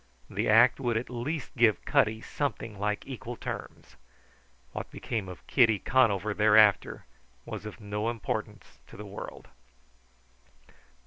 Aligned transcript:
The 0.31 0.49
act 0.49 0.79
would 0.79 0.97
at 0.97 1.11
least 1.11 1.51
give 1.55 1.85
Cutty 1.85 2.21
something 2.21 2.79
like 2.79 3.05
equal 3.05 3.35
terms. 3.35 3.97
What 4.71 4.89
became 4.89 5.29
of 5.29 5.45
Kitty 5.45 5.77
Conover 5.77 6.33
thereafter 6.33 7.05
was 7.45 7.67
of 7.67 7.79
no 7.79 8.09
importance 8.09 8.79
to 8.87 8.97
the 8.97 9.05
world. 9.05 9.47